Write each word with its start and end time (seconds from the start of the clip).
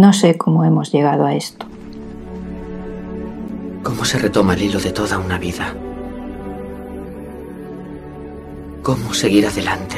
No 0.00 0.14
sé 0.14 0.38
cómo 0.38 0.64
hemos 0.64 0.90
llegado 0.92 1.26
a 1.26 1.34
esto. 1.34 1.66
¿Cómo 3.82 4.06
se 4.06 4.18
retoma 4.18 4.54
el 4.54 4.62
hilo 4.62 4.80
de 4.80 4.92
toda 4.92 5.18
una 5.18 5.36
vida? 5.36 5.74
¿Cómo 8.82 9.12
seguir 9.12 9.46
adelante 9.46 9.96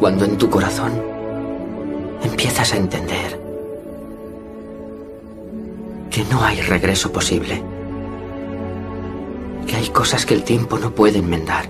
cuando 0.00 0.24
en 0.24 0.36
tu 0.36 0.50
corazón 0.50 1.00
empiezas 2.24 2.74
a 2.74 2.76
entender 2.76 3.40
que 6.10 6.24
no 6.24 6.42
hay 6.42 6.60
regreso 6.62 7.12
posible? 7.12 7.62
Que 9.64 9.76
hay 9.76 9.90
cosas 9.90 10.26
que 10.26 10.34
el 10.34 10.42
tiempo 10.42 10.76
no 10.76 10.90
puede 10.90 11.20
enmendar. 11.20 11.66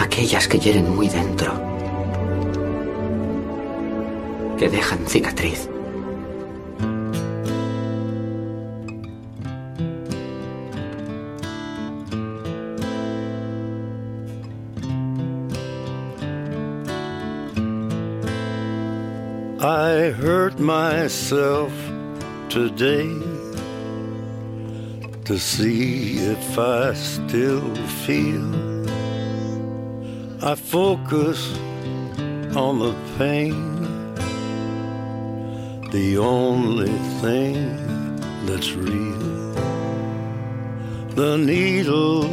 Aquellas 0.00 0.46
que 0.46 0.60
hieren 0.60 0.94
muy 0.94 1.08
dentro. 1.08 1.67
Que 4.58 4.68
dejan 4.68 5.06
cicatriz. 5.06 5.68
I 19.60 20.10
hurt 20.10 20.58
myself 20.58 21.72
today 22.48 23.14
to 25.24 25.38
see 25.38 26.18
if 26.18 26.58
I 26.58 26.94
still 26.94 27.74
feel. 28.04 28.48
I 30.42 30.56
focus 30.56 31.56
on 32.56 32.78
the 32.80 32.94
pain, 33.18 33.77
the 35.90 36.18
only 36.18 36.96
thing 37.20 37.54
that's 38.46 38.72
real. 38.72 39.52
The 41.14 41.36
needle 41.36 42.28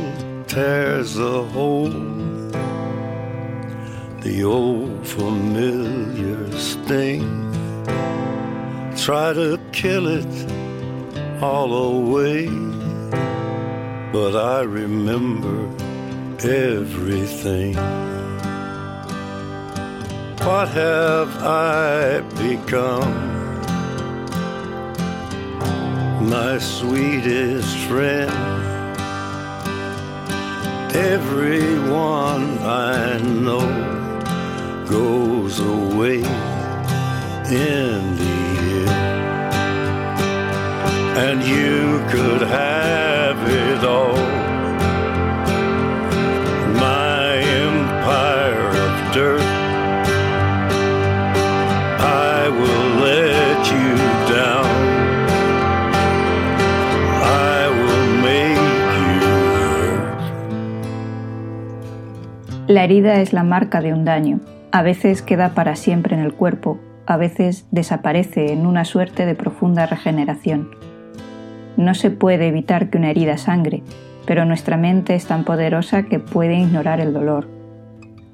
tears 0.47 1.17
a 1.17 1.43
hole 1.43 2.15
the 4.25 4.43
old 4.43 5.07
familiar 5.07 6.51
sting. 6.57 7.21
Try 8.97 9.33
to 9.33 9.59
kill 9.71 10.07
it 10.07 10.35
all 11.43 11.71
away, 11.71 12.47
but 14.11 14.35
I 14.35 14.61
remember 14.61 15.57
everything. 16.43 17.75
What 20.43 20.69
have 20.69 21.29
I 21.43 22.21
become? 22.41 23.34
My 26.29 26.57
sweetest 26.57 27.77
friend 27.87 28.31
everyone 30.95 32.57
I 32.59 33.19
know 33.19 33.67
goes 34.89 35.59
away 35.59 36.23
in 37.51 38.15
the 38.17 38.35
end. 38.73 38.89
And 41.17 41.43
you 41.43 41.99
could 42.09 42.41
have 42.47 43.37
it 43.49 43.83
all. 43.85 44.44
Herida 62.85 63.19
es 63.19 63.33
la 63.33 63.43
marca 63.43 63.81
de 63.81 63.93
un 63.93 64.05
daño. 64.05 64.39
A 64.71 64.81
veces 64.81 65.21
queda 65.21 65.53
para 65.53 65.75
siempre 65.75 66.15
en 66.15 66.21
el 66.21 66.33
cuerpo, 66.33 66.79
a 67.05 67.17
veces 67.17 67.65
desaparece 67.71 68.53
en 68.53 68.65
una 68.65 68.85
suerte 68.85 69.25
de 69.25 69.35
profunda 69.35 69.85
regeneración. 69.85 70.69
No 71.77 71.93
se 71.93 72.11
puede 72.11 72.47
evitar 72.47 72.89
que 72.89 72.97
una 72.97 73.09
herida 73.09 73.37
sangre, 73.37 73.83
pero 74.25 74.45
nuestra 74.45 74.77
mente 74.77 75.15
es 75.15 75.25
tan 75.25 75.43
poderosa 75.43 76.03
que 76.03 76.19
puede 76.19 76.55
ignorar 76.55 76.99
el 76.99 77.13
dolor. 77.13 77.47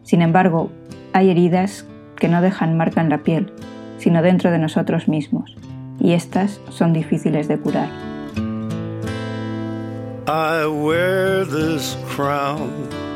Sin 0.03 0.21
embargo, 0.21 0.69
hay 1.13 1.29
heridas 1.29 1.85
que 2.17 2.27
no 2.27 2.41
dejan 2.41 2.77
marca 2.77 3.01
en 3.01 3.09
la 3.09 3.19
piel, 3.19 3.51
sino 3.97 4.21
dentro 4.21 4.51
de 4.51 4.59
nosotros 4.59 5.07
mismos, 5.07 5.55
y 5.99 6.13
estas 6.13 6.61
son 6.69 6.93
difíciles 6.93 7.47
de 7.47 7.57
curar. 7.57 7.89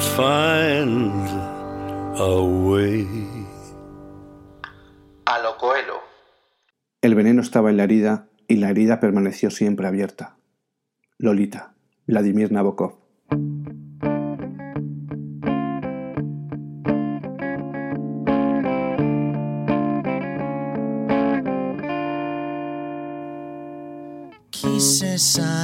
would 0.00 0.08
find 0.16 1.28
a 2.18 2.42
way. 2.42 3.06
A 5.26 5.38
lo 5.40 5.56
Coelho. 5.58 6.00
El 7.02 7.14
veneno 7.14 7.42
estaba 7.42 7.70
en 7.70 7.76
la 7.76 7.84
herida 7.84 8.28
y 8.48 8.56
la 8.56 8.70
herida 8.70 9.00
permaneció 9.00 9.50
siempre 9.50 9.86
abierta. 9.86 10.36
Lolita, 11.18 11.74
Vladimir 12.06 12.50
Nabokov. 12.50 12.98
Quise 24.50 25.18
salir 25.18 25.59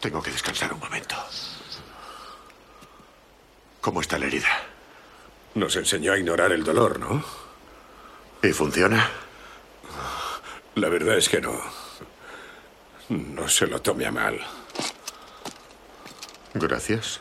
Tengo 0.00 0.22
que 0.22 0.30
descansar 0.30 0.72
un 0.72 0.80
momento. 0.80 1.16
¿Cómo 3.80 4.00
está 4.00 4.18
la 4.18 4.26
herida? 4.26 4.48
Nos 5.54 5.76
enseñó 5.76 6.12
a 6.12 6.18
ignorar 6.18 6.52
el 6.52 6.64
dolor, 6.64 6.98
¿no? 6.98 7.24
¿Y 8.42 8.52
funciona? 8.52 9.08
La 10.74 10.88
verdad 10.88 11.16
es 11.16 11.28
que 11.28 11.40
no. 11.40 11.58
No 13.08 13.48
se 13.48 13.66
lo 13.66 13.80
tome 13.80 14.06
a 14.06 14.12
mal. 14.12 14.40
Gracias. 16.54 17.20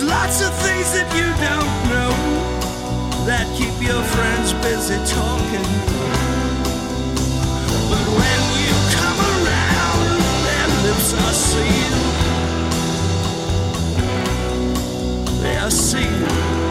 There's 0.00 0.10
lots 0.10 0.40
of 0.40 0.54
things 0.60 0.92
that 0.92 1.12
you 1.14 1.26
don't 1.44 1.88
know 1.90 2.10
that 3.26 3.46
keep 3.56 3.74
your 3.82 4.02
friends 4.02 4.52
busy 4.64 4.96
talking. 5.04 5.64
But 7.90 8.06
when 8.16 8.40
you 8.56 8.72
come 8.96 9.18
around, 9.34 10.20
their 10.46 10.68
lips 10.86 11.12
are 11.12 11.34
sealed. 11.34 12.20
They 15.42 15.56
are 15.56 15.70
sealed. 15.70 16.69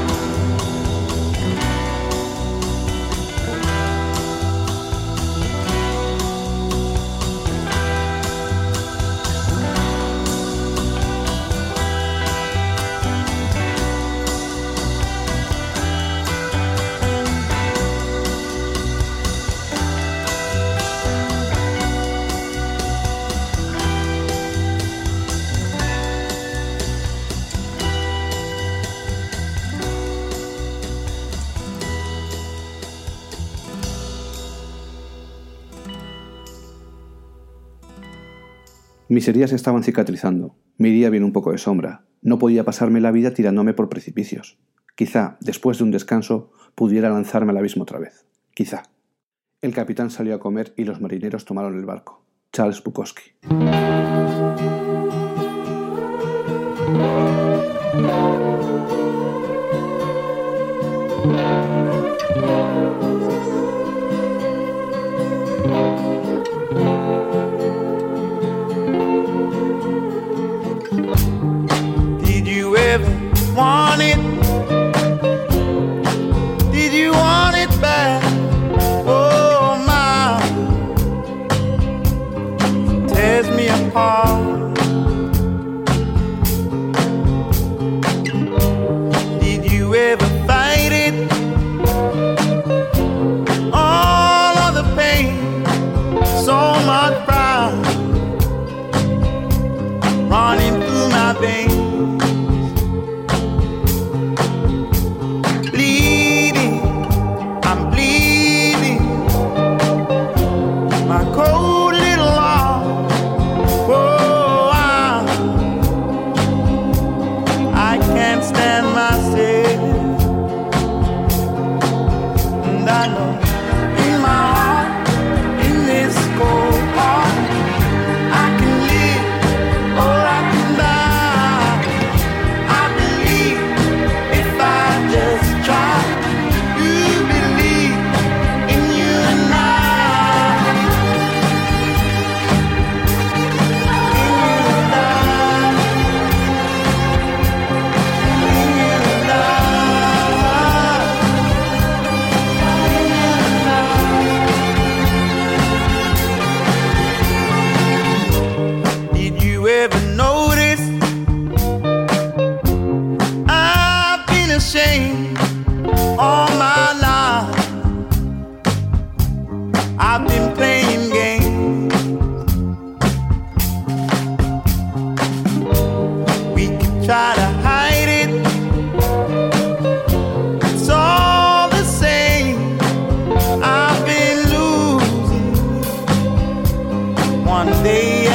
Mis 39.20 39.28
heridas 39.28 39.52
estaban 39.52 39.84
cicatrizando. 39.84 40.56
Mi 40.78 40.92
día 40.92 41.10
viene 41.10 41.26
un 41.26 41.34
poco 41.34 41.52
de 41.52 41.58
sombra. 41.58 42.06
No 42.22 42.40
podía 42.40 42.64
pasarme 42.64 43.02
la 43.02 43.12
vida 43.12 43.34
tirándome 43.34 43.74
por 43.74 43.90
precipicios. 43.90 44.58
Quizá, 44.96 45.38
después 45.42 45.78
de 45.78 45.84
un 45.84 45.92
descanso, 45.92 46.54
pudiera 46.74 47.10
lanzarme 47.10 47.52
al 47.52 47.58
abismo 47.58 47.84
otra 47.84 48.00
vez. 48.00 48.26
Quizá. 48.54 48.84
El 49.62 49.74
capitán 49.74 50.10
salió 50.10 50.34
a 50.36 50.40
comer 50.40 50.74
y 50.78 50.86
los 50.86 51.02
marineros 51.02 51.44
tomaron 51.44 51.78
el 51.78 51.86
barco. 51.86 52.24
Charles 52.54 52.82
Bukowski. 52.82 53.34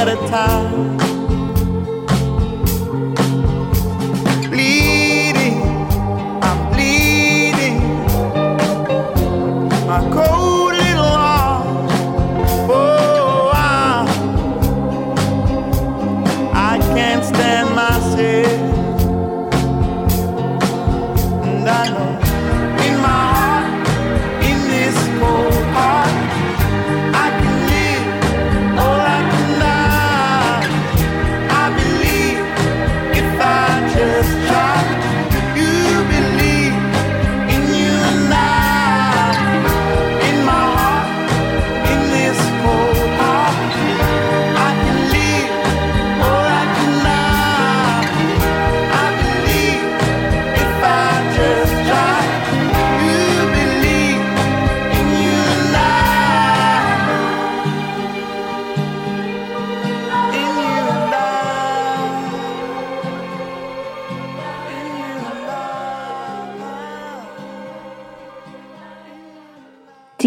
At 0.07 0.19
a 0.19 0.29
time. 0.29 0.97
Bleeding, 4.51 5.63
I'm 6.43 6.59
bleeding. 6.73 7.79
My 9.87 10.01
cold 10.13 10.34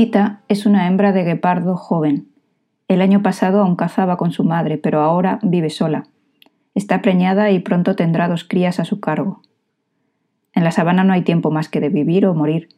Chita 0.07 0.39
es 0.47 0.65
una 0.65 0.87
hembra 0.87 1.11
de 1.11 1.25
guepardo 1.25 1.75
joven. 1.75 2.29
El 2.87 3.01
año 3.01 3.21
pasado 3.21 3.59
aún 3.59 3.75
cazaba 3.75 4.15
con 4.15 4.31
su 4.31 4.45
madre, 4.45 4.77
pero 4.77 5.01
ahora 5.01 5.37
vive 5.43 5.69
sola. 5.69 6.05
Está 6.75 7.01
preñada 7.01 7.51
y 7.51 7.59
pronto 7.59 7.97
tendrá 7.97 8.29
dos 8.29 8.45
crías 8.45 8.79
a 8.79 8.85
su 8.85 9.01
cargo. 9.01 9.41
En 10.53 10.63
la 10.63 10.71
sabana 10.71 11.03
no 11.03 11.11
hay 11.11 11.23
tiempo 11.23 11.51
más 11.51 11.67
que 11.67 11.81
de 11.81 11.89
vivir 11.89 12.25
o 12.25 12.33
morir. 12.33 12.69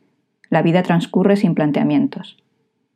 La 0.50 0.64
vida 0.64 0.82
transcurre 0.82 1.36
sin 1.36 1.54
planteamientos. 1.54 2.42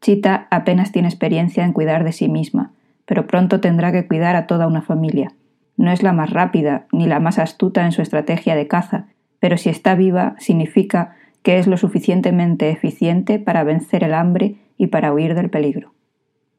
Chita 0.01 0.47
apenas 0.49 0.91
tiene 0.91 1.09
experiencia 1.09 1.63
en 1.63 1.71
cuidar 1.71 2.03
de 2.03 2.11
sí 2.11 2.27
misma, 2.27 2.71
pero 3.05 3.27
pronto 3.27 3.61
tendrá 3.61 3.91
que 3.91 4.07
cuidar 4.07 4.35
a 4.35 4.47
toda 4.47 4.65
una 4.65 4.81
familia. 4.81 5.33
No 5.77 5.91
es 5.91 6.01
la 6.01 6.11
más 6.11 6.31
rápida 6.31 6.87
ni 6.91 7.05
la 7.05 7.19
más 7.19 7.37
astuta 7.37 7.85
en 7.85 7.91
su 7.91 8.01
estrategia 8.01 8.55
de 8.55 8.67
caza, 8.67 9.05
pero 9.39 9.57
si 9.57 9.69
está 9.69 9.93
viva 9.93 10.33
significa 10.39 11.17
que 11.43 11.59
es 11.59 11.67
lo 11.67 11.77
suficientemente 11.77 12.69
eficiente 12.69 13.37
para 13.37 13.63
vencer 13.63 14.03
el 14.03 14.13
hambre 14.13 14.55
y 14.77 14.87
para 14.87 15.13
huir 15.13 15.35
del 15.35 15.49
peligro. 15.49 15.93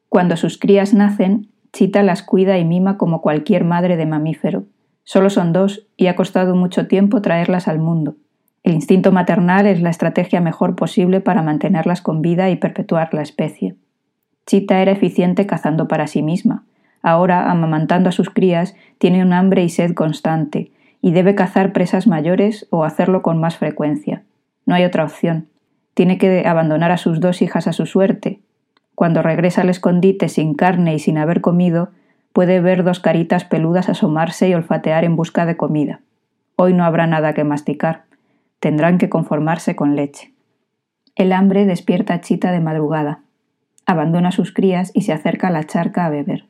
Cuando 0.09 0.37
sus 0.37 0.57
crías 0.57 0.93
nacen, 0.93 1.49
Chita 1.75 2.03
las 2.03 2.23
cuida 2.23 2.57
y 2.57 2.63
mima 2.63 2.97
como 2.97 3.19
cualquier 3.19 3.65
madre 3.65 3.97
de 3.97 4.05
mamífero. 4.05 4.63
Solo 5.03 5.29
son 5.29 5.51
dos 5.51 5.89
y 5.97 6.07
ha 6.07 6.15
costado 6.15 6.55
mucho 6.55 6.87
tiempo 6.87 7.21
traerlas 7.21 7.67
al 7.67 7.79
mundo. 7.79 8.15
El 8.63 8.75
instinto 8.75 9.11
maternal 9.11 9.67
es 9.67 9.81
la 9.81 9.89
estrategia 9.89 10.39
mejor 10.39 10.77
posible 10.77 11.19
para 11.19 11.41
mantenerlas 11.41 12.01
con 12.01 12.21
vida 12.21 12.49
y 12.49 12.55
perpetuar 12.55 13.13
la 13.13 13.23
especie. 13.23 13.75
Chita 14.45 14.81
era 14.81 14.93
eficiente 14.93 15.45
cazando 15.45 15.89
para 15.89 16.07
sí 16.07 16.21
misma. 16.21 16.63
Ahora, 17.01 17.51
amamantando 17.51 18.07
a 18.07 18.13
sus 18.13 18.29
crías, 18.29 18.73
tiene 18.97 19.21
un 19.21 19.33
hambre 19.33 19.61
y 19.61 19.67
sed 19.67 19.95
constante, 19.95 20.71
y 21.01 21.11
debe 21.11 21.35
cazar 21.35 21.73
presas 21.73 22.07
mayores 22.07 22.67
o 22.69 22.85
hacerlo 22.85 23.21
con 23.21 23.37
más 23.37 23.57
frecuencia. 23.57 24.23
No 24.65 24.75
hay 24.75 24.83
otra 24.83 25.03
opción. 25.03 25.47
Tiene 25.93 26.17
que 26.17 26.45
abandonar 26.45 26.91
a 26.91 26.97
sus 26.97 27.19
dos 27.19 27.41
hijas 27.41 27.67
a 27.67 27.73
su 27.73 27.85
suerte. 27.85 28.41
Cuando 28.95 29.21
regresa 29.21 29.61
al 29.61 29.69
escondite 29.69 30.29
sin 30.29 30.53
carne 30.55 30.95
y 30.95 30.99
sin 30.99 31.17
haber 31.17 31.41
comido, 31.41 31.89
puede 32.33 32.59
ver 32.59 32.83
dos 32.83 32.99
caritas 32.99 33.45
peludas 33.45 33.89
asomarse 33.89 34.49
y 34.49 34.53
olfatear 34.53 35.03
en 35.03 35.15
busca 35.15 35.45
de 35.45 35.57
comida. 35.57 36.01
Hoy 36.57 36.73
no 36.73 36.85
habrá 36.85 37.07
nada 37.07 37.33
que 37.33 37.43
masticar. 37.43 38.03
Tendrán 38.59 38.97
que 38.97 39.09
conformarse 39.09 39.75
con 39.75 39.95
leche. 39.95 40.33
El 41.15 41.31
hambre 41.31 41.65
despierta 41.65 42.13
a 42.13 42.21
Chita 42.21 42.51
de 42.51 42.59
madrugada. 42.59 43.19
Abandona 43.85 44.29
a 44.29 44.31
sus 44.33 44.51
crías 44.51 44.91
y 44.93 45.01
se 45.01 45.13
acerca 45.13 45.47
a 45.47 45.51
la 45.51 45.63
charca 45.63 46.05
a 46.05 46.09
beber. 46.09 46.45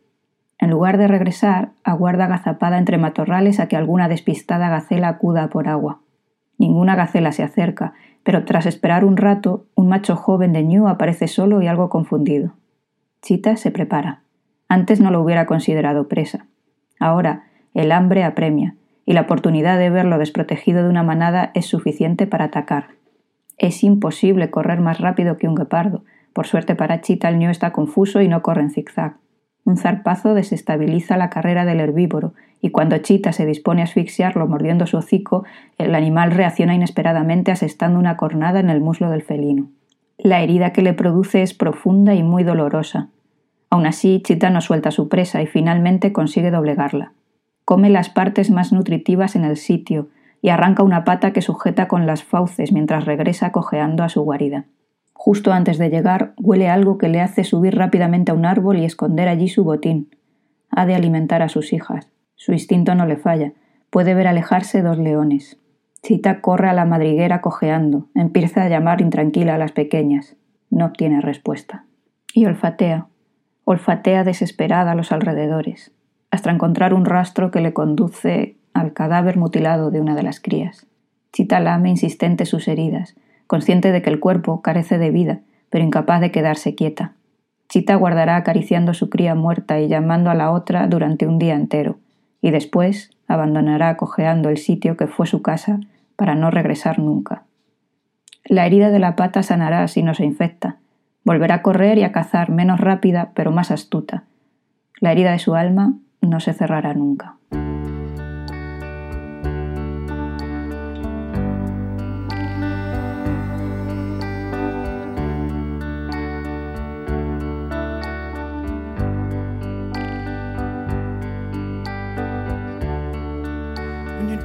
En 0.58 0.70
lugar 0.70 0.98
de 0.98 1.08
regresar, 1.08 1.72
aguarda 1.84 2.26
agazapada 2.26 2.78
entre 2.78 2.98
matorrales 2.98 3.60
a 3.60 3.68
que 3.68 3.76
alguna 3.76 4.08
despistada 4.08 4.70
gacela 4.70 5.10
acuda 5.10 5.50
por 5.50 5.68
agua. 5.68 6.00
Ninguna 6.58 6.96
gacela 6.96 7.32
se 7.32 7.44
acerca, 7.44 7.94
pero 8.26 8.44
tras 8.44 8.66
esperar 8.66 9.06
un 9.06 9.18
rato, 9.18 9.68
un 9.76 9.88
macho 9.88 10.16
joven 10.16 10.52
de 10.52 10.64
ñu 10.64 10.88
aparece 10.88 11.28
solo 11.28 11.62
y 11.62 11.68
algo 11.68 11.90
confundido. 11.90 12.54
Chita 13.22 13.56
se 13.56 13.70
prepara. 13.70 14.24
Antes 14.68 15.00
no 15.00 15.12
lo 15.12 15.22
hubiera 15.22 15.46
considerado 15.46 16.08
presa. 16.08 16.48
Ahora, 17.00 17.44
el 17.76 17.92
hambre 17.92 18.24
apremia, 18.24 18.76
y 19.06 19.14
la 19.14 19.22
oportunidad 19.22 19.78
de 19.78 19.92
verlo 19.92 20.18
desprotegido 20.18 20.82
de 20.82 20.90
una 20.90 21.04
manada 21.04 21.52
es 21.54 21.68
suficiente 21.68 22.26
para 22.26 22.46
atacar. 22.46 22.96
Es 23.60 23.84
imposible 23.84 24.50
correr 24.50 24.82
más 24.82 25.00
rápido 25.00 25.38
que 25.38 25.48
un 25.48 25.54
guepardo. 25.54 26.04
Por 26.34 26.48
suerte 26.48 26.74
para 26.74 27.02
Chita 27.02 27.30
el 27.30 27.38
ñu 27.38 27.52
está 27.52 27.72
confuso 27.74 28.22
y 28.22 28.28
no 28.28 28.42
corre 28.42 28.62
en 28.62 28.72
zigzag. 28.72 29.18
Un 29.66 29.78
zarpazo 29.78 30.36
desestabiliza 30.36 31.18
la 31.18 31.30
carrera 31.30 31.66
del 31.66 31.80
herbívoro, 31.80 32.34
y 32.62 32.70
cuando 32.70 32.98
Chita 33.00 33.32
se 33.34 33.46
dispone 33.46 33.82
a 33.82 33.86
asfixiarlo 33.86 34.48
mordiendo 34.48 34.86
su 34.86 34.98
hocico, 34.98 35.44
el 35.78 35.94
animal 35.96 36.32
reacciona 36.32 36.76
inesperadamente 36.76 37.52
asestando 37.52 38.00
una 38.00 38.16
cornada 38.16 38.60
en 38.60 38.70
el 38.70 38.80
muslo 38.80 39.10
del 39.10 39.24
felino. 39.24 39.68
La 40.18 40.42
herida 40.42 40.72
que 40.72 40.82
le 40.82 40.94
produce 40.94 41.42
es 41.42 41.54
profunda 41.54 42.14
y 42.14 42.24
muy 42.24 42.44
dolorosa. 42.44 43.10
Aun 43.70 43.86
así, 43.88 44.22
Chita 44.24 44.50
no 44.50 44.62
suelta 44.62 44.92
su 44.92 45.10
presa 45.10 45.42
y 45.42 45.48
finalmente 45.48 46.14
consigue 46.14 46.52
doblegarla. 46.52 47.12
Come 47.66 47.90
las 47.90 48.10
partes 48.10 48.52
más 48.52 48.72
nutritivas 48.72 49.36
en 49.36 49.44
el 49.44 49.58
sitio 49.58 50.10
y 50.42 50.50
arranca 50.50 50.84
una 50.84 51.04
pata 51.04 51.34
que 51.34 51.42
sujeta 51.42 51.88
con 51.88 52.06
las 52.06 52.24
fauces 52.24 52.72
mientras 52.72 53.06
regresa 53.06 53.52
cojeando 53.52 54.04
a 54.04 54.10
su 54.10 54.22
guarida. 54.22 54.66
Justo 55.18 55.54
antes 55.54 55.80
de 55.80 55.90
llegar, 55.90 56.34
huele 56.38 56.70
algo 56.70 57.00
que 57.00 57.08
le 57.08 57.22
hace 57.22 57.44
subir 57.44 57.76
rápidamente 57.76 58.32
a 58.32 58.36
un 58.36 58.46
árbol 58.46 58.78
y 58.78 58.86
esconder 58.86 59.28
allí 59.28 59.48
su 59.48 59.64
botín. 59.64 60.12
Ha 60.70 60.86
de 60.86 60.94
alimentar 60.94 61.42
a 61.42 61.50
sus 61.50 61.74
hijas. 61.74 62.12
Su 62.36 62.52
instinto 62.52 62.94
no 62.94 63.08
le 63.08 63.16
falla. 63.16 63.54
Puede 63.90 64.14
ver 64.14 64.28
alejarse 64.28 64.84
dos 64.84 65.00
leones. 65.00 65.58
Chita 66.04 66.42
corre 66.42 66.70
a 66.70 66.74
la 66.74 66.86
madriguera 66.86 67.42
cojeando. 67.42 68.10
Empieza 68.14 68.64
a 68.64 68.70
llamar 68.70 69.02
intranquila 69.02 69.56
a 69.56 69.58
las 69.58 69.72
pequeñas. 69.72 70.36
No 70.70 70.86
obtiene 70.86 71.22
respuesta. 71.22 71.86
Y 72.34 72.46
olfatea. 72.46 73.08
Olfatea 73.64 74.24
desesperada 74.24 74.92
a 74.92 74.96
los 74.96 75.12
alrededores, 75.12 75.92
hasta 76.30 76.52
encontrar 76.52 76.94
un 76.94 77.06
rastro 77.06 77.50
que 77.50 77.62
le 77.62 77.74
conduce 77.74 78.58
al 78.76 78.94
cadáver 78.94 79.38
mutilado 79.38 79.90
de 79.90 80.02
una 80.02 80.14
de 80.14 80.22
las 80.22 80.40
crías. 80.40 80.86
Chita 81.34 81.60
lame 81.60 81.90
insistente 81.90 82.46
sus 82.46 82.68
heridas, 82.68 83.16
consciente 83.48 83.92
de 83.92 84.02
que 84.02 84.10
el 84.10 84.20
cuerpo 84.20 84.62
carece 84.62 84.98
de 84.98 85.12
vida, 85.12 85.40
pero 85.70 85.84
incapaz 85.84 86.22
de 86.22 86.32
quedarse 86.32 86.76
quieta. 86.76 87.14
Chita 87.70 87.96
guardará 87.96 88.36
acariciando 88.36 88.94
su 88.94 89.10
cría 89.10 89.36
muerta 89.36 89.80
y 89.80 89.88
llamando 89.88 90.30
a 90.30 90.36
la 90.36 90.52
otra 90.52 90.88
durante 90.88 91.28
un 91.28 91.40
día 91.40 91.56
entero, 91.56 91.98
y 92.42 92.52
después 92.52 93.12
abandonará 93.28 93.98
cojeando 93.98 94.50
el 94.50 94.58
sitio 94.58 94.98
que 94.98 95.08
fue 95.08 95.26
su 95.26 95.42
casa 95.42 95.80
para 96.16 96.36
no 96.36 96.52
regresar 96.52 97.00
nunca. 97.00 97.44
La 98.46 98.66
herida 98.66 98.92
de 98.92 99.00
la 99.00 99.16
pata 99.16 99.42
sanará 99.42 99.88
si 99.88 100.04
no 100.04 100.14
se 100.14 100.24
infecta. 100.24 100.78
Volverá 101.24 101.56
a 101.56 101.62
correr 101.64 101.98
y 101.98 102.04
a 102.04 102.12
cazar 102.12 102.52
menos 102.52 102.80
rápida 102.80 103.32
pero 103.34 103.52
más 103.52 103.72
astuta. 103.72 104.24
La 105.02 105.12
herida 105.12 105.32
de 105.32 105.40
su 105.40 105.56
alma 105.56 105.96
no 106.22 106.40
se 106.40 106.54
cerrará 106.54 106.94
nunca. 106.94 107.38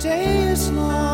Day 0.00 0.48
is 0.48 0.70
long 0.70 1.09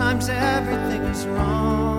Sometimes 0.00 0.30
everything 0.30 1.02
is 1.02 1.26
wrong. 1.26 1.89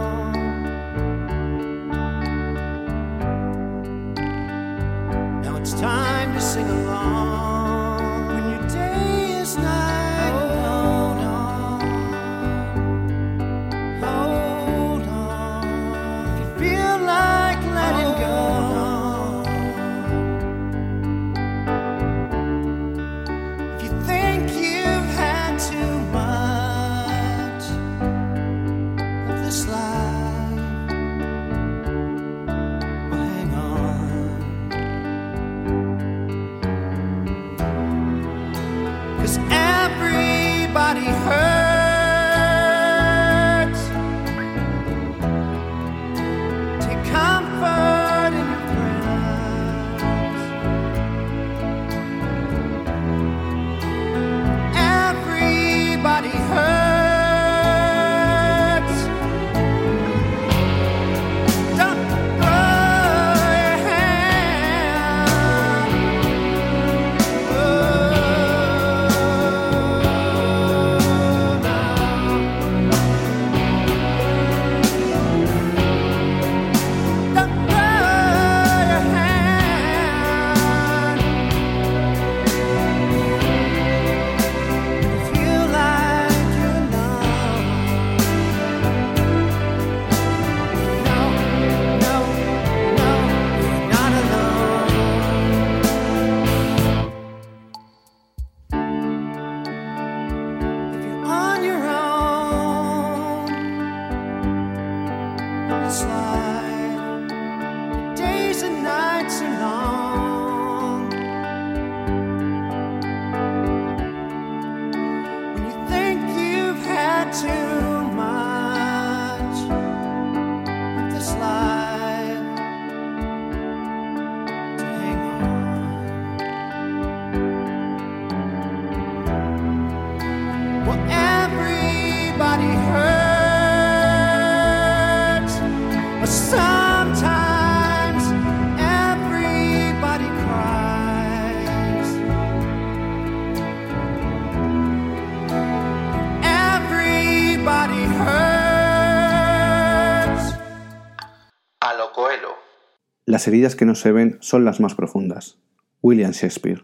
Las 153.31 153.47
heridas 153.47 153.77
que 153.77 153.85
no 153.85 153.95
se 153.95 154.11
ven 154.11 154.39
son 154.41 154.65
las 154.65 154.81
más 154.81 154.93
profundas. 154.93 155.57
William 156.01 156.31
Shakespeare. 156.31 156.83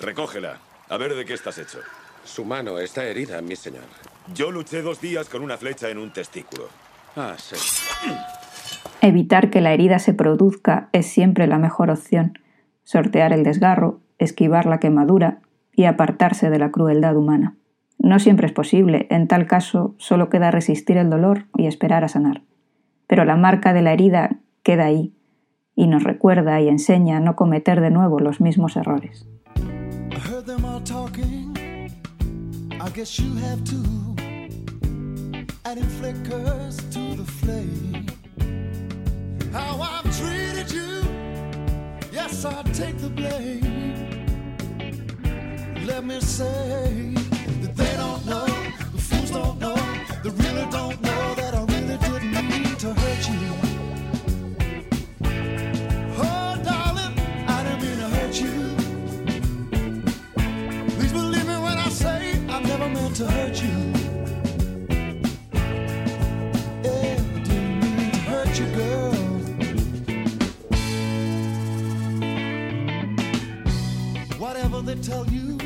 Recógela. 0.00 0.58
A 0.88 0.96
ver 0.96 1.14
de 1.14 1.24
qué 1.24 1.34
estás 1.34 1.56
hecho. 1.58 1.78
Su 2.24 2.44
mano 2.44 2.80
está 2.80 3.04
herida, 3.04 3.40
mi 3.42 3.54
señor. 3.54 3.84
Yo 4.34 4.50
luché 4.50 4.82
dos 4.82 5.00
días 5.00 5.28
con 5.28 5.42
una 5.42 5.56
flecha 5.56 5.88
en 5.88 5.98
un 5.98 6.12
testículo. 6.12 6.64
Ah, 7.14 7.36
sí. 7.38 7.54
Evitar 9.00 9.50
que 9.50 9.60
la 9.60 9.72
herida 9.72 10.00
se 10.00 10.14
produzca 10.14 10.88
es 10.90 11.06
siempre 11.06 11.46
la 11.46 11.58
mejor 11.58 11.88
opción. 11.88 12.36
Sortear 12.82 13.32
el 13.32 13.44
desgarro, 13.44 14.00
esquivar 14.18 14.66
la 14.66 14.80
quemadura 14.80 15.42
y 15.74 15.84
apartarse 15.84 16.50
de 16.50 16.58
la 16.58 16.72
crueldad 16.72 17.14
humana. 17.14 17.56
No 17.98 18.18
siempre 18.18 18.48
es 18.48 18.52
posible, 18.52 19.06
en 19.10 19.28
tal 19.28 19.46
caso 19.46 19.94
solo 19.98 20.28
queda 20.28 20.50
resistir 20.50 20.96
el 20.96 21.08
dolor 21.08 21.46
y 21.56 21.68
esperar 21.68 22.02
a 22.02 22.08
sanar. 22.08 22.42
Pero 23.10 23.24
la 23.24 23.34
marca 23.34 23.72
de 23.72 23.82
la 23.82 23.92
herida 23.92 24.36
queda 24.62 24.84
ahí 24.84 25.12
y 25.74 25.88
nos 25.88 26.04
recuerda 26.04 26.60
y 26.60 26.68
enseña 26.68 27.16
a 27.16 27.20
no 27.20 27.34
cometer 27.34 27.80
de 27.80 27.90
nuevo 27.90 28.20
los 28.20 28.40
mismos 28.40 28.76
errores. 28.76 29.26
Let 45.84 46.04
me 46.04 46.20
say 46.20 47.14
they 47.74 47.96
don't 47.96 48.24
know. 48.26 48.46
The 48.92 48.98
fools 48.98 49.30
don't 49.32 49.58
know. 49.58 49.74
Don't 50.70 51.02
know 51.02 51.09
to 52.80 52.94
hurt 52.94 53.28
you. 53.28 53.52
Oh, 56.16 56.56
darling, 56.64 57.14
I 57.46 57.62
didn't 57.62 57.82
mean 57.82 57.98
to 57.98 58.08
hurt 58.08 58.40
you. 58.40 58.56
Please 60.96 61.12
believe 61.12 61.46
me 61.46 61.58
when 61.58 61.76
I 61.76 61.90
say 61.90 62.42
I 62.48 62.60
never 62.62 62.88
meant 62.88 63.16
to 63.16 63.26
hurt 63.26 63.62
you. 63.62 63.76
Yeah, 66.82 67.16
didn't 67.44 67.80
mean 67.80 68.12
to 68.12 68.18
hurt 68.30 68.58
you, 68.58 68.66
girl. 68.80 69.12
Whatever 74.38 74.80
they 74.80 74.94
tell 74.94 75.26
you, 75.26 75.58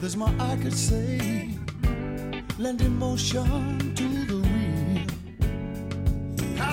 there's 0.00 0.16
more 0.16 0.34
I 0.40 0.56
could 0.56 0.76
say. 0.76 1.48
Lending 2.58 2.98
motion 2.98 3.94
to 3.94 4.24
the 4.24 4.55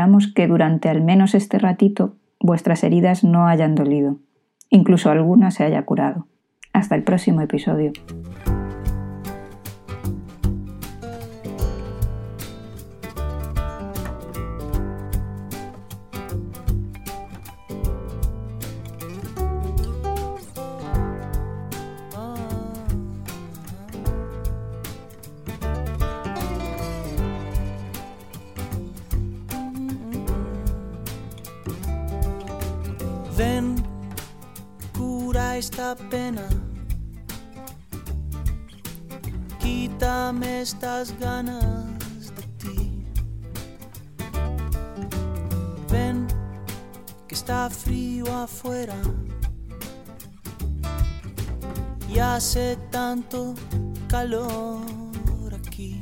esperamos 0.00 0.32
que 0.32 0.46
durante 0.46 0.88
al 0.88 1.02
menos 1.02 1.34
este 1.34 1.58
ratito 1.58 2.14
vuestras 2.40 2.84
heridas 2.84 3.22
no 3.22 3.46
hayan 3.46 3.74
dolido, 3.74 4.16
incluso 4.70 5.10
alguna 5.10 5.50
se 5.50 5.62
haya 5.62 5.84
curado. 5.84 6.26
Hasta 6.72 6.94
el 6.94 7.02
próximo 7.02 7.42
episodio. 7.42 7.92
Esta 35.60 35.94
pena. 35.94 36.48
Quítame 39.58 40.62
estas 40.62 41.12
ganas 41.20 42.34
de 42.34 42.42
ti. 42.60 43.04
Ven, 45.92 46.26
que 47.28 47.34
está 47.34 47.68
frío 47.68 48.24
afuera. 48.34 48.96
Y 52.08 52.18
hace 52.18 52.78
tanto 52.90 53.54
calor 54.08 54.80
aquí. 55.54 56.00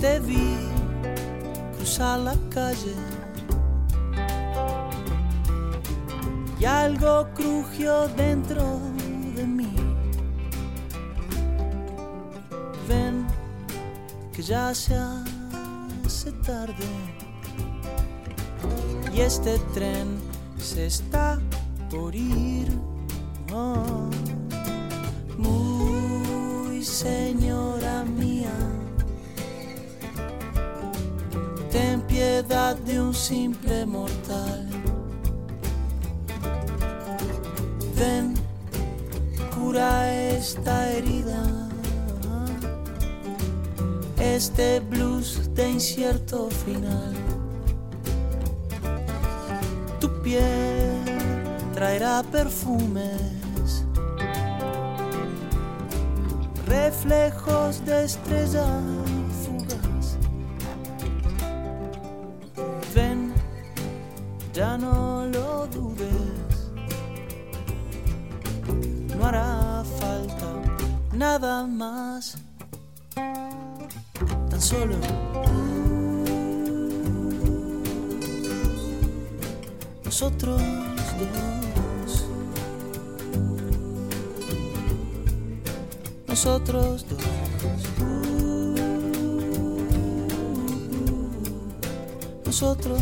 Te 0.00 0.18
vi 0.18 0.56
cruzar 1.76 2.18
la 2.18 2.34
calle. 2.50 3.11
Y 6.62 6.64
algo 6.64 7.26
crujió 7.34 8.06
dentro 8.16 8.62
de 9.34 9.44
mí. 9.44 9.74
Ven 12.88 13.26
que 14.32 14.42
ya 14.42 14.72
se 14.72 14.94
hace 14.94 16.30
tarde 16.46 16.86
y 19.12 19.20
este 19.20 19.58
tren 19.74 20.20
se 20.56 20.86
está 20.86 21.40
por 21.90 22.14
ir. 22.14 22.68
Oh, 23.52 24.08
muy 25.38 26.84
señora 26.84 28.04
mía, 28.04 28.54
ten 31.72 32.00
piedad 32.02 32.76
de 32.76 33.00
un 33.00 33.12
simple 33.12 33.84
mortal. 33.84 34.31
Cura 39.72 40.12
esta 40.12 40.90
herida, 40.90 41.42
este 44.20 44.80
blues 44.80 45.48
de 45.54 45.70
incierto 45.70 46.50
final. 46.50 47.14
Tu 49.98 50.08
piel 50.22 51.00
traerá 51.72 52.22
perfumes, 52.22 53.86
reflejos 56.66 57.82
de 57.86 58.04
estrellas 58.04 59.11
nada 71.22 71.68
más. 71.68 72.36
Tan 73.14 74.60
solo 74.60 74.96
nosotros 80.04 80.60
dos. 81.20 82.26
Nosotros 86.26 87.06
dos. 87.08 87.20
Nosotros 92.44 93.00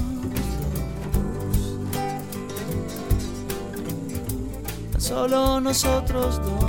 solo 4.98 5.60
nosotros 5.60 6.38
dos. 6.42 6.59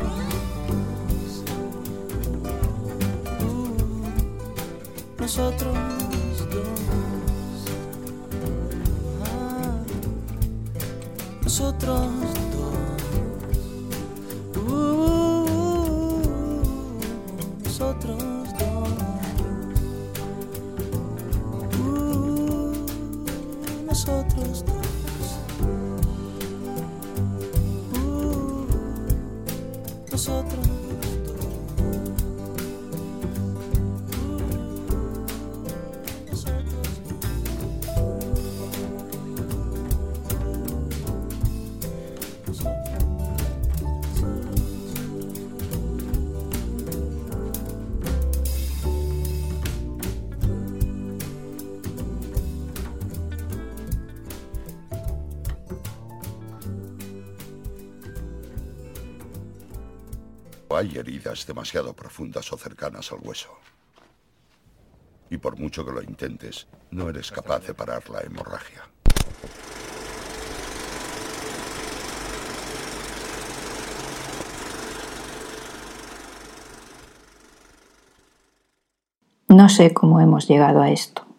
Nosotros 5.32 5.78
dos. 6.50 6.67
Ah, 9.24 9.80
nosotros 11.41 12.12
dos. 12.52 13.02
Uh, 14.58 15.48
nosotros 17.63 18.22
dos. 18.60 18.89
Uh, 21.80 22.76
nosotros 23.86 24.65
dos. 24.65 24.91
nosotros 30.12 30.70
Hay 60.82 60.98
heridas 60.98 61.46
demasiado 61.46 61.94
profundas 61.94 62.52
o 62.52 62.58
cercanas 62.58 63.12
al 63.12 63.20
hueso. 63.22 63.52
Y 65.30 65.38
por 65.38 65.60
mucho 65.60 65.86
que 65.86 65.91
lo 65.91 66.02
intentes, 66.02 66.67
no 66.89 67.08
eres 67.08 67.30
capaz 67.32 67.67
de 67.67 67.76
parar 67.76 68.10
la 68.10 68.22
hemorragia. 68.22 68.82
No 79.50 79.70
sé 79.70 79.94
cómo 79.94 80.20
hemos 80.20 80.48
llegado 80.48 80.82
a 80.82 80.89
esto. 80.89 81.31